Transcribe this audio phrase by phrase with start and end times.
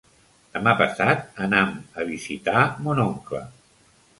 [0.55, 3.45] Demà passat anam a visitar mon oncle.